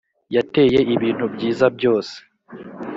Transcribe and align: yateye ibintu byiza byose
yateye 0.35 0.79
ibintu 0.93 1.25
byiza 1.33 1.65
byose 1.75 2.15